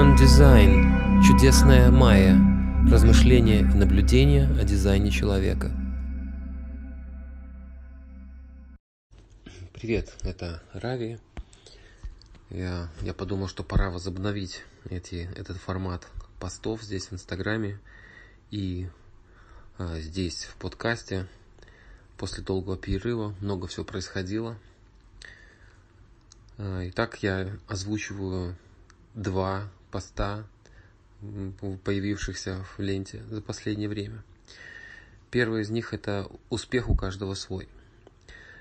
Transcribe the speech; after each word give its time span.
Human 0.00 0.16
Design. 0.16 1.22
Чудесная 1.22 1.90
майя. 1.90 2.34
Размышления 2.90 3.60
и 3.60 3.64
наблюдения 3.64 4.48
о 4.58 4.64
дизайне 4.64 5.10
человека. 5.10 5.70
Привет, 9.74 10.16
это 10.22 10.62
Рави. 10.72 11.18
Я, 12.48 12.88
я 13.02 13.12
подумал, 13.12 13.46
что 13.46 13.62
пора 13.62 13.90
возобновить 13.90 14.64
эти, 14.88 15.28
этот 15.36 15.58
формат 15.58 16.06
постов 16.38 16.80
здесь 16.82 17.08
в 17.08 17.12
Инстаграме 17.12 17.78
и 18.50 18.88
а, 19.76 20.00
здесь 20.00 20.44
в 20.44 20.56
подкасте. 20.56 21.26
После 22.16 22.42
долгого 22.42 22.78
перерыва 22.78 23.34
много 23.40 23.66
всего 23.66 23.84
происходило. 23.84 24.56
А, 26.56 26.88
итак, 26.88 27.22
я 27.22 27.50
озвучиваю 27.68 28.56
два 29.14 29.68
поста, 29.90 30.46
появившихся 31.84 32.64
в 32.76 32.80
ленте 32.80 33.22
за 33.30 33.42
последнее 33.42 33.88
время. 33.88 34.22
Первый 35.30 35.62
из 35.62 35.70
них 35.70 35.92
это 35.94 36.30
«Успех 36.48 36.88
у 36.88 36.96
каждого 36.96 37.34
свой». 37.34 37.68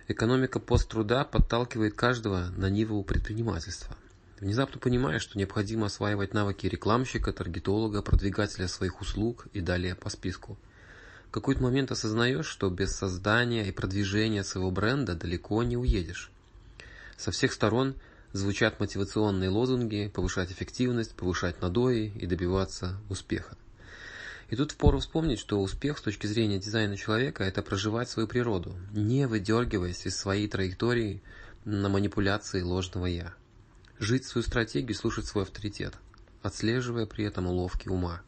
Экономика 0.07 0.59
посттруда 0.59 1.23
подталкивает 1.23 1.95
каждого 1.95 2.47
на 2.57 2.69
ниву 2.69 3.03
предпринимательства. 3.03 3.95
Внезапно 4.39 4.79
понимаешь, 4.79 5.21
что 5.21 5.37
необходимо 5.37 5.87
осваивать 5.87 6.33
навыки 6.33 6.65
рекламщика, 6.65 7.31
таргетолога, 7.31 8.01
продвигателя 8.01 8.67
своих 8.67 9.01
услуг 9.01 9.47
и 9.53 9.61
далее 9.61 9.95
по 9.95 10.09
списку. 10.09 10.57
В 11.27 11.31
какой-то 11.31 11.61
момент 11.61 11.91
осознаешь, 11.91 12.47
что 12.47 12.69
без 12.69 12.95
создания 12.95 13.67
и 13.67 13.71
продвижения 13.71 14.43
своего 14.43 14.71
бренда 14.71 15.13
далеко 15.15 15.61
не 15.63 15.77
уедешь. 15.77 16.31
Со 17.17 17.31
всех 17.31 17.53
сторон– 17.53 17.95
звучат 18.33 18.79
мотивационные 18.79 19.49
лозунги 19.49 20.11
повышать 20.13 20.51
эффективность, 20.51 21.15
повышать 21.15 21.61
надои 21.61 22.11
и 22.15 22.25
добиваться 22.25 22.97
успеха. 23.09 23.57
И 24.49 24.55
тут 24.55 24.71
впору 24.71 24.99
вспомнить, 24.99 25.39
что 25.39 25.61
успех 25.61 25.99
с 25.99 26.01
точки 26.01 26.25
зрения 26.25 26.57
дизайна 26.57 26.97
человека– 26.97 27.43
это 27.45 27.61
проживать 27.61 28.09
свою 28.09 28.27
природу, 28.27 28.75
не 28.91 29.27
выдергиваясь 29.27 30.05
из 30.05 30.17
своей 30.17 30.47
траектории 30.47 31.21
на 31.65 31.87
манипуляции 31.89 32.61
ложного 32.61 33.05
«я». 33.05 33.33
Жить 33.99 34.25
свою 34.25 34.43
стратегию, 34.43 34.95
слушать 34.95 35.25
свой 35.25 35.43
авторитет, 35.43 35.93
отслеживая 36.41 37.05
при 37.05 37.25
этом 37.25 37.47
уловки 37.47 37.89
ума. 37.89 38.21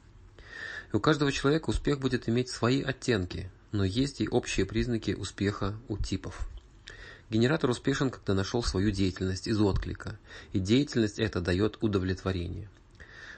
И 0.93 0.95
у 0.95 0.99
каждого 0.99 1.31
человека 1.31 1.69
успех 1.69 1.99
будет 1.99 2.29
иметь 2.29 2.49
свои 2.49 2.83
оттенки, 2.83 3.49
но 3.71 3.83
есть 3.83 4.21
и 4.21 4.27
общие 4.27 4.65
признаки 4.65 5.11
успеха 5.11 5.75
у 5.87 5.97
типов. 5.97 6.47
Генератор 7.31 7.69
успешен, 7.69 8.09
когда 8.09 8.33
нашел 8.33 8.61
свою 8.61 8.91
деятельность 8.91 9.47
из 9.47 9.57
отклика, 9.61 10.19
и 10.51 10.59
деятельность 10.59 11.17
эта 11.17 11.39
дает 11.39 11.77
удовлетворение. 11.79 12.69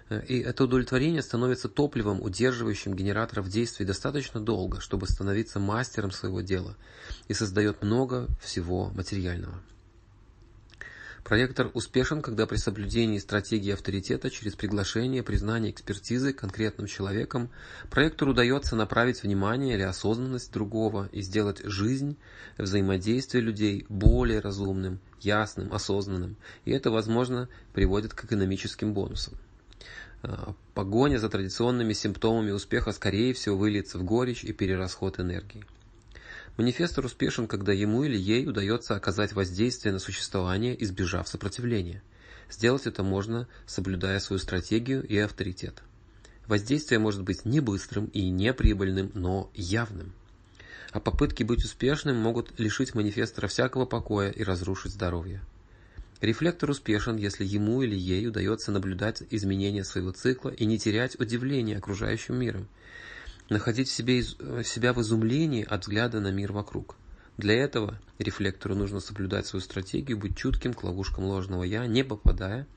Э, 0.10 0.26
и 0.26 0.40
это 0.40 0.64
удовлетворение 0.64 1.22
становится 1.22 1.70
топливом, 1.70 2.20
удерживающим 2.20 2.96
генератора 2.96 3.44
в 3.44 3.50
действии 3.50 3.86
достаточно 3.86 4.40
долго, 4.42 4.82
чтобы 4.82 5.06
становиться 5.06 5.60
мастером 5.60 6.10
своего 6.10 6.42
дела, 6.42 6.76
и 7.28 7.36
создает 7.36 7.84
много 7.84 8.28
всего 8.42 8.90
материального. 8.90 9.62
Проектор 11.24 11.72
успешен, 11.74 12.22
когда 12.22 12.46
при 12.46 12.58
соблюдении 12.58 13.18
стратегии 13.18 13.72
авторитета 13.72 14.30
через 14.30 14.56
приглашение, 14.56 15.24
признание 15.24 15.72
экспертизы 15.72 16.34
конкретным 16.34 16.86
человеком 16.86 17.50
проектору 17.90 18.32
удается 18.32 18.76
направить 18.76 19.24
внимание 19.24 19.76
или 19.76 19.84
осознанность 19.84 20.52
другого 20.52 21.08
и 21.14 21.22
сделать 21.22 21.62
жизнь, 21.64 22.18
взаимодействие 22.58 23.42
людей 23.42 23.86
более 23.88 24.42
разумным, 24.42 25.00
ясным, 25.22 25.72
осознанным. 25.72 26.36
И 26.66 26.72
это, 26.72 26.92
возможно, 26.92 27.48
приводит 27.74 28.14
к 28.14 28.26
экономическим 28.26 28.94
бонусам. 28.94 29.36
А, 30.24 30.54
погоня 30.74 31.20
за 31.20 31.30
традиционными 31.30 31.94
симптомами 31.94 32.52
успеха 32.52 32.92
скорее 32.92 33.34
всего 33.34 33.56
выльется 33.56 33.98
в 33.98 34.04
горечь 34.04 34.44
и 34.44 34.52
перерасход 34.52 35.22
энергии. 35.22 35.64
Манифестор 36.58 37.06
успешен, 37.06 37.48
когда 37.48 37.74
ему 37.74 38.04
или 38.04 38.18
ей 38.18 38.48
удается 38.48 38.96
оказать 38.96 39.34
воздействие 39.34 39.92
на 39.92 40.00
существование, 40.00 40.82
избежав 40.84 41.28
сопротивления. 41.28 42.04
Сделать 42.50 42.86
это 42.86 43.02
можно, 43.02 43.48
соблюдая 43.66 44.20
свою 44.20 44.40
стратегию 44.40 45.04
и 45.04 45.18
авторитет. 45.18 45.82
Воздействие 46.46 47.00
может 47.00 47.24
быть 47.24 47.46
не 47.46 47.60
быстрым 47.60 48.06
и 48.08 48.30
не 48.30 48.54
прибыльным, 48.54 49.12
но 49.16 49.50
явным. 49.56 50.14
А 50.92 51.00
попытки 51.00 51.42
быть 51.42 51.66
успешным 51.66 52.18
могут 52.18 52.60
лишить 52.60 52.94
манифестора 52.94 53.48
всякого 53.48 53.86
покоя 53.86 54.30
и 54.30 54.44
разрушить 54.44 54.92
здоровье. 54.92 55.42
Рефлектор 56.22 56.70
успешен, 56.70 57.16
если 57.18 57.44
ему 57.44 57.82
или 57.82 57.96
ей 57.96 58.28
удается 58.28 58.72
наблюдать 58.72 59.24
изменения 59.32 59.84
своего 59.84 60.12
цикла 60.12 60.50
и 60.50 60.66
не 60.66 60.78
терять 60.78 61.20
удивление 61.20 61.78
окружающим 61.78 62.36
миром, 62.36 62.68
находить 63.50 63.90
в 63.90 63.94
себе, 63.94 64.20
э, 64.22 64.64
себя 64.64 64.94
в 64.94 65.02
изумлении 65.02 65.64
от 65.64 65.82
взгляда 65.82 66.20
на 66.20 66.32
мир 66.32 66.52
вокруг. 66.52 66.96
Для 67.38 67.56
этого 67.56 68.00
рефлектору 68.20 68.76
нужно 68.76 69.00
соблюдать 69.00 69.48
свою 69.48 69.62
стратегию, 69.62 70.18
быть 70.18 70.38
чутким 70.38 70.74
к 70.74 70.84
ловушкам 70.84 71.26
ложного 71.26 71.64
«я», 71.64 71.88
не 71.88 72.04
попадая 72.04 72.68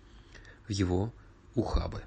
в 0.66 0.70
его 0.70 1.12
ухабы. 1.54 2.02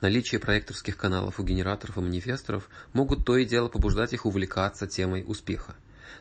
Наличие 0.00 0.38
проекторских 0.38 0.96
каналов 0.96 1.40
у 1.40 1.42
генераторов 1.42 1.96
и 1.96 2.00
манифесторов 2.00 2.68
могут 2.92 3.24
то 3.24 3.36
и 3.36 3.44
дело 3.44 3.68
побуждать 3.68 4.12
их 4.12 4.26
увлекаться 4.26 4.86
темой 4.86 5.24
успеха. 5.26 5.74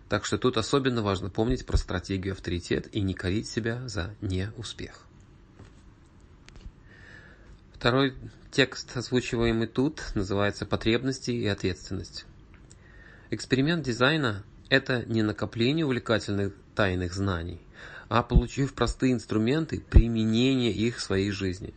Так 0.09 0.25
что 0.25 0.38
тут 0.38 0.58
особенно 0.58 1.03
важно 1.03 1.29
помнить 1.29 1.66
про 1.66 1.78
стратегию 1.78 2.34
авторитет 2.34 2.88
и 2.94 3.02
не 3.02 3.14
корить 3.14 3.47
себя 3.47 3.88
за 3.88 4.16
неуспех. 4.22 5.06
Второй 7.74 8.16
текст, 8.57 8.97
озвучиваемый 8.97 9.68
тут, 9.68 10.01
называется 10.16 10.66
«Потребности 10.66 11.29
и 11.29 11.45
ответственность». 11.45 12.25
Эксперимент 13.29 13.85
дизайна– 13.85 14.44
это 14.69 15.06
не 15.06 15.22
накопление 15.22 15.85
увлекательных 15.85 16.53
тайных 16.73 17.13
знаний, 17.13 17.62
а 18.09 18.23
получив 18.23 18.73
простые 18.73 19.13
инструменты, 19.13 19.79
применение 19.79 20.72
их 20.72 20.97
в 20.97 21.03
своей 21.03 21.29
жизни. 21.29 21.75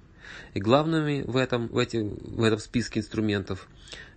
И 0.55 0.61
главными 0.61 1.21
в 1.21 1.37
этом, 1.37 1.69
в, 1.69 1.77
эти, 1.77 1.99
в 1.99 2.43
этом 2.43 2.59
списке 2.59 3.01
инструментов 3.01 3.69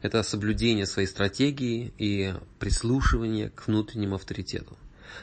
это 0.02 0.23
соблюдение 0.23 0.85
своей 0.85 1.09
стратегии 1.09 1.94
и 1.97 2.34
прислушивание 2.59 3.50
к 3.50 3.68
внутреннему 3.68 4.16
авторитету. 4.16 4.78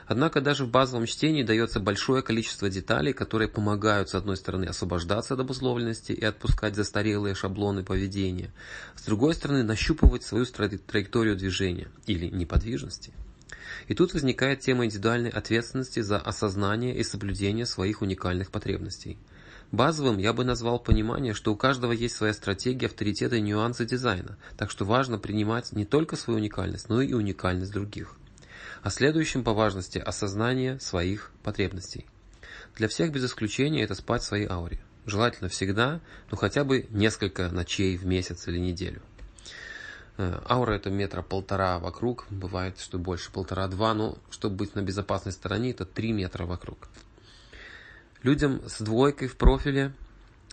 Однако 0.06 0.40
даже 0.40 0.64
в 0.64 0.70
базовом 0.70 1.06
чтении 1.06 1.42
дается 1.42 1.80
большое 1.80 2.22
количество 2.22 2.68
деталей, 2.68 3.12
которые 3.12 3.48
помогают, 3.48 4.08
с 4.08 4.14
одной 4.14 4.36
стороны, 4.36 4.64
освобождаться 4.64 5.34
от 5.34 5.40
обусловленности 5.40 6.12
и 6.12 6.24
отпускать 6.24 6.76
застарелые 6.76 7.34
шаблоны 7.34 7.84
поведения, 7.84 8.52
с 8.96 9.02
другой 9.02 9.34
стороны, 9.34 9.62
нащупывать 9.62 10.22
свою 10.22 10.44
траекторию 10.46 11.36
движения 11.36 11.88
или 12.06 12.26
неподвижности. 12.26 13.12
И 13.88 13.94
тут 13.94 14.14
возникает 14.14 14.60
тема 14.60 14.84
индивидуальной 14.84 15.30
ответственности 15.30 16.00
за 16.00 16.18
осознание 16.18 16.96
и 16.96 17.04
соблюдение 17.04 17.66
своих 17.66 18.02
уникальных 18.02 18.50
потребностей. 18.50 19.18
Базовым 19.72 20.18
я 20.18 20.32
бы 20.32 20.44
назвал 20.44 20.80
понимание, 20.80 21.32
что 21.32 21.52
у 21.52 21.56
каждого 21.56 21.92
есть 21.92 22.16
своя 22.16 22.32
стратегия, 22.34 22.86
авторитеты 22.86 23.38
и 23.38 23.40
нюансы 23.40 23.86
дизайна, 23.86 24.36
так 24.56 24.70
что 24.70 24.84
важно 24.84 25.18
принимать 25.18 25.72
не 25.72 25.84
только 25.84 26.16
свою 26.16 26.40
уникальность, 26.40 26.88
но 26.88 27.00
и 27.00 27.12
уникальность 27.12 27.72
других 27.72 28.16
а 28.82 28.90
следующим 28.90 29.44
по 29.44 29.52
важности 29.52 29.98
осознание 29.98 30.78
своих 30.80 31.32
потребностей. 31.42 32.06
Для 32.76 32.88
всех 32.88 33.12
без 33.12 33.24
исключения 33.24 33.82
это 33.82 33.94
спать 33.94 34.22
в 34.22 34.26
своей 34.26 34.46
ауре. 34.46 34.80
Желательно 35.06 35.48
всегда, 35.48 36.00
ну 36.30 36.36
хотя 36.36 36.64
бы 36.64 36.86
несколько 36.90 37.50
ночей 37.50 37.96
в 37.96 38.06
месяц 38.06 38.46
или 38.48 38.58
неделю. 38.58 39.02
Э, 40.18 40.40
аура 40.48 40.74
это 40.74 40.90
метра 40.90 41.22
полтора 41.22 41.78
вокруг, 41.78 42.26
бывает, 42.30 42.78
что 42.78 42.98
больше 42.98 43.32
полтора-два, 43.32 43.94
но 43.94 44.18
чтобы 44.30 44.56
быть 44.56 44.74
на 44.74 44.82
безопасной 44.82 45.32
стороне, 45.32 45.70
это 45.70 45.84
три 45.84 46.12
метра 46.12 46.44
вокруг. 46.46 46.88
Людям 48.22 48.62
с 48.68 48.80
двойкой 48.80 49.28
в 49.28 49.36
профиле 49.36 49.94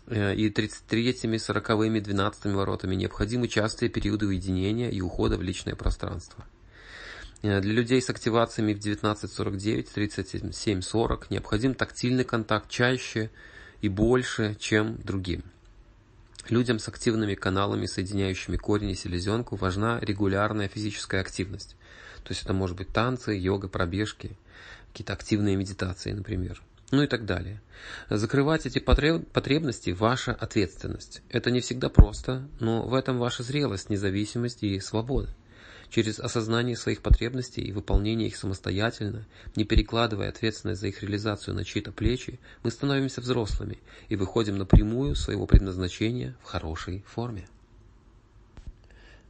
э, 0.07 0.35
и 0.35 0.50
33-ми, 0.50 1.38
40-ми, 1.38 2.00
12 2.00 2.45
воротами 2.53 2.95
необходимы 2.95 3.47
частые 3.47 3.89
периоды 3.89 4.27
уединения 4.27 4.89
и 4.89 5.01
ухода 5.01 5.38
в 5.38 5.41
личное 5.41 5.75
пространство– 5.75 6.45
для 7.42 7.60
людей 7.60 8.01
с 8.01 8.10
активациями 8.10 8.74
в 8.74 8.78
1949, 8.78 9.89
3740 9.89 11.30
необходим 11.30 11.75
тактильный 11.75 12.24
контакт 12.24 12.69
чаще 12.69 13.30
и 13.81 13.89
больше, 13.89 14.56
чем 14.60 14.98
другим. 15.04 15.44
Людям 16.50 16.80
с 16.80 16.88
активными 16.88 17.36
каналами, 17.36 17.86
соединяющими 17.86 18.57
корень 18.57 18.92
и 18.92 18.95
селезенку, 18.95 19.56
важна 19.56 20.00
регулярная 20.01 20.68
физическая 20.68 21.22
активность. 21.22 21.75
То 22.24 22.31
есть 22.31 22.44
это 22.44 22.54
может 22.54 22.78
быть 22.78 22.89
танцы, 22.89 23.34
йога, 23.34 23.68
пробежки, 23.68 24.38
какие-то 24.92 25.13
активные 25.13 25.56
медитации, 25.57 26.13
например. 26.13 26.62
Ну 26.89 27.04
и 27.04 27.07
так 27.07 27.25
далее. 27.25 27.62
Закрывать 28.10 28.66
эти 28.66 28.80
потребности– 28.80 29.89
ваша 29.92 30.31
ответственность. 30.31 31.22
Это 31.30 31.51
не 31.51 31.60
всегда 31.60 31.89
просто, 31.89 32.48
но 32.62 32.84
в 32.84 32.94
этом 32.94 33.19
ваша 33.19 33.44
зрелость, 33.44 33.89
независимость 33.89 34.63
и 34.63 34.80
свобода. 34.80 35.30
Через 35.89 36.19
осознание 36.19 36.75
своих 36.75 37.01
потребностей 37.01 37.62
и 37.62 37.72
выполнение 37.72 38.28
их 38.28 38.36
самостоятельно, 38.36 39.25
не 39.56 39.63
перекладывая 39.63 40.30
ответственность 40.30 40.81
за 40.81 40.88
их 40.88 41.01
реализацию 41.01 41.56
на 41.56 41.63
чьи-то 41.63 41.92
плечи, 41.92 42.39
мы 42.63 42.72
становимся 42.72 43.22
взрослыми 43.22 43.78
и 44.10 44.16
выходим 44.16 44.57
напрямую 44.57 45.16
своего 45.16 45.45
предназначения 45.45 46.36
в 46.42 46.45
хорошей 46.45 47.04
форме. 47.07 47.48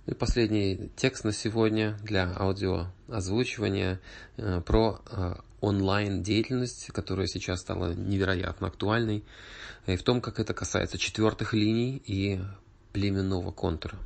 Ну 0.07 0.13
и 0.13 0.15
последний 0.15 0.89
текст 0.95 1.25
на 1.25 1.33
сегодня 1.33 1.97
для 2.01 2.33
аудиоозвучивания 2.35 3.99
э, 4.37 4.61
про 4.65 5.01
э, 5.05 5.35
онлайн-деятельность, 5.61 6.87
которая 6.87 7.27
сейчас 7.27 7.59
стала 7.59 7.93
невероятно 7.93 8.67
актуальной, 8.67 9.23
и 9.85 9.95
в 9.95 10.03
том, 10.03 10.21
как 10.21 10.39
это 10.39 10.53
касается 10.53 10.97
четвертых 10.97 11.53
линий 11.53 12.01
и 12.05 12.39
племенного 12.93 13.51
контура. 13.51 13.97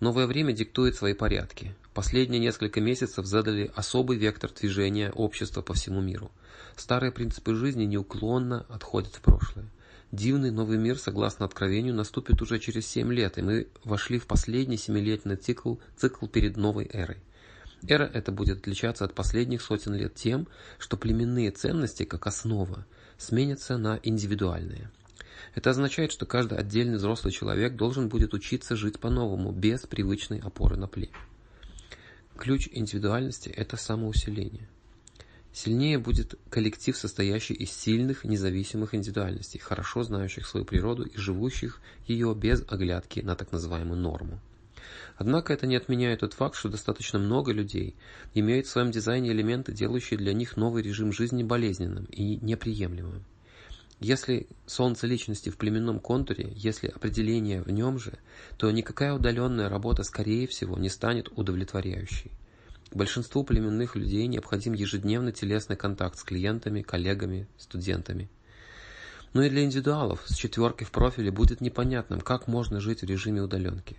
Новое 0.00 0.26
время 0.26 0.52
диктует 0.52 0.94
свои 0.94 1.12
порядки. 1.12 1.74
Последние 1.92 2.40
несколько 2.40 2.80
месяцев 2.80 3.26
задали 3.26 3.70
особый 3.74 4.16
вектор 4.16 4.52
движения 4.52 5.10
общества 5.10 5.60
по 5.60 5.74
всему 5.74 6.00
миру. 6.00 6.30
Старые 6.76 7.10
принципы 7.10 7.54
жизни 7.56 7.84
неуклонно 7.84 8.64
отходят 8.68 9.16
в 9.16 9.20
прошлое. 9.20 9.66
Дивный 10.12 10.52
новый 10.52 10.78
мир, 10.78 10.98
согласно 10.98 11.44
откровению, 11.44 11.94
наступит 11.94 12.40
уже 12.40 12.60
через 12.60 12.86
7 12.86 13.12
лет, 13.12 13.38
и 13.38 13.42
мы 13.42 13.66
вошли 13.82 14.20
в 14.20 14.26
последний 14.26 14.76
семилетний 14.76 15.36
цикл, 15.36 15.74
цикл 15.96 16.26
перед 16.26 16.56
новой 16.56 16.88
эрой. 16.92 17.18
Эра 17.86 18.04
эта 18.04 18.30
будет 18.30 18.58
отличаться 18.58 19.04
от 19.04 19.14
последних 19.14 19.62
сотен 19.62 19.94
лет 19.94 20.14
тем, 20.14 20.46
что 20.78 20.96
племенные 20.96 21.50
ценности, 21.50 22.04
как 22.04 22.26
основа, 22.28 22.86
сменятся 23.18 23.76
на 23.78 23.98
индивидуальные. 24.02 24.90
Это 25.54 25.70
означает, 25.70 26.12
что 26.12 26.26
каждый 26.26 26.58
отдельный 26.58 26.96
взрослый 26.96 27.32
человек 27.32 27.74
должен 27.74 28.08
будет 28.08 28.34
учиться 28.34 28.76
жить 28.76 28.98
по-новому, 29.00 29.52
без 29.52 29.86
привычной 29.86 30.38
опоры 30.38 30.76
на 30.76 30.86
племя. 30.86 31.12
Ключ 32.36 32.68
индивидуальности– 32.70 33.48
это 33.56 33.76
самоусиление. 33.76 34.68
Сильнее 35.52 35.98
будет 35.98 36.38
коллектив, 36.50 36.96
состоящий 36.96 37.54
из 37.54 37.72
сильных, 37.72 38.24
независимых 38.24 38.94
индивидуальностей, 38.94 39.58
хорошо 39.58 40.04
знающих 40.04 40.46
свою 40.46 40.64
природу 40.64 41.02
и 41.02 41.16
живущих 41.16 41.80
ее 42.06 42.32
без 42.34 42.62
оглядки 42.68 43.20
на 43.20 43.34
так 43.34 43.50
называемую 43.50 43.98
норму. 43.98 44.38
Однако 45.16 45.52
это 45.52 45.66
не 45.66 45.74
отменяет 45.74 46.20
тот 46.20 46.34
факт, 46.34 46.54
что 46.54 46.68
достаточно 46.68 47.18
много 47.18 47.50
людей 47.50 47.96
имеют 48.34 48.66
в 48.66 48.70
своем 48.70 48.92
дизайне 48.92 49.32
элементы, 49.32 49.72
делающие 49.72 50.16
для 50.16 50.32
них 50.32 50.56
новый 50.56 50.82
режим 50.82 51.12
жизни 51.12 51.42
болезненным 51.42 52.04
и 52.04 52.36
неприемлемым. 52.36 53.24
Если 54.00 54.46
солнце 54.66 55.08
личности 55.08 55.50
в 55.50 55.56
племенном 55.56 55.98
контуре, 55.98 56.52
если 56.54 56.86
определение 56.86 57.62
в 57.62 57.70
нем 57.70 57.98
же, 57.98 58.12
то 58.56 58.70
никакая 58.70 59.12
удаленная 59.12 59.68
работа, 59.68 60.04
скорее 60.04 60.46
всего, 60.46 60.76
не 60.78 60.88
станет 60.88 61.28
удовлетворяющей. 61.36 62.30
Большинству 62.92 63.42
племенных 63.42 63.96
людей 63.96 64.26
необходим 64.28 64.72
ежедневный 64.72 65.32
телесный 65.32 65.76
контакт 65.76 66.18
с 66.18 66.22
клиентами, 66.22 66.82
коллегами, 66.82 67.48
студентами. 67.58 68.30
Но 69.34 69.42
и 69.42 69.50
для 69.50 69.64
индивидуалов 69.64 70.22
с 70.26 70.36
четверкой 70.36 70.86
в 70.86 70.92
профиле 70.92 71.30
будет 71.30 71.60
непонятным, 71.60 72.20
как 72.20 72.46
можно 72.46 72.80
жить 72.80 73.02
в 73.02 73.06
режиме 73.06 73.42
удаленки. 73.42 73.96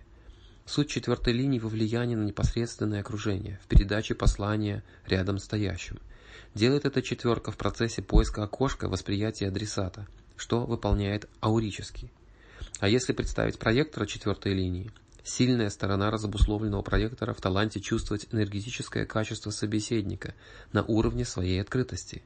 Суть 0.64 0.88
четвертой 0.88 1.34
линии 1.34 1.58
во 1.58 1.68
влиянии 1.68 2.14
на 2.14 2.24
непосредственное 2.24 3.00
окружение, 3.00 3.60
в 3.62 3.66
передаче 3.68 4.14
послания 4.14 4.82
рядом 5.06 5.38
стоящим. 5.38 5.98
Делает 6.54 6.84
эта 6.84 7.02
четверка 7.02 7.50
в 7.50 7.56
процессе 7.56 8.02
поиска 8.02 8.42
окошка 8.42 8.88
восприятия 8.88 9.48
адресата, 9.48 10.06
что 10.36 10.64
выполняет 10.64 11.28
аурически. 11.40 12.10
А 12.78 12.88
если 12.88 13.12
представить 13.12 13.58
проектора 13.58 14.06
четвертой 14.06 14.54
линии, 14.54 14.90
Сильная 15.22 15.68
сторона 15.68 16.10
разобусловленного 16.10 16.82
проектора 16.82 17.34
в 17.34 17.40
таланте 17.40 17.80
чувствовать 17.80 18.26
энергетическое 18.32 19.04
качество 19.04 19.50
собеседника 19.50 20.34
на 20.72 20.82
уровне 20.82 21.24
своей 21.24 21.60
открытости. 21.60 22.22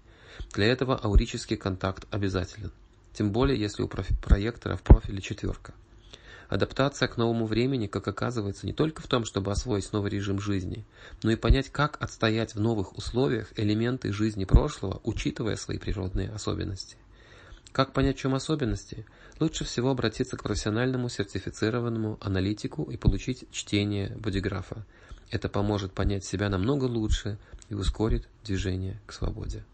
Для 0.52 0.66
этого 0.66 0.96
аурический 0.96 1.56
контакт 1.56 2.06
обязателен. 2.10 2.72
Тем 3.12 3.30
более, 3.32 3.58
если 3.58 3.82
у 3.82 3.88
проектора 3.88 4.76
в 4.76 4.82
профиле 4.82 5.20
четверка. 5.20 5.74
Адаптация 6.48 7.08
к 7.08 7.16
новому 7.16 7.46
времени, 7.46 7.86
как 7.86 8.06
оказывается, 8.06 8.66
не 8.66 8.72
только 8.72 9.02
в 9.02 9.06
том, 9.06 9.24
чтобы 9.24 9.50
освоить 9.50 9.92
новый 9.92 10.10
режим 10.10 10.40
жизни, 10.40 10.84
но 11.22 11.30
и 11.30 11.36
понять, 11.36 11.70
как 11.70 12.02
отстоять 12.02 12.54
в 12.54 12.60
новых 12.60 12.96
условиях 12.96 13.52
элементы 13.56 14.12
жизни 14.12 14.44
прошлого, 14.44 15.00
учитывая 15.04 15.56
свои 15.56 15.78
природные 15.78 16.30
особенности. 16.30 16.96
Как 17.72 17.92
понять, 17.92 18.16
в 18.16 18.20
чем 18.20 18.34
особенности? 18.34 19.04
Лучше 19.40 19.64
всего 19.64 19.90
обратиться 19.90 20.36
к 20.36 20.44
профессиональному 20.44 21.08
сертифицированному 21.08 22.18
аналитику 22.20 22.84
и 22.84 22.96
получить 22.96 23.50
чтение 23.50 24.14
бодиграфа. 24.16 24.86
Это 25.30 25.48
поможет 25.48 25.92
понять 25.92 26.24
себя 26.24 26.48
намного 26.48 26.84
лучше 26.84 27.36
и 27.68 27.74
ускорит 27.74 28.28
движение 28.44 29.00
к 29.06 29.12
свободе. 29.12 29.64